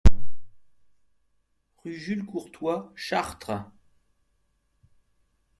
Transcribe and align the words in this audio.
Rue 1.83 1.93
Jules 1.93 2.25
Courtois, 2.25 2.91
Chartres 2.95 3.69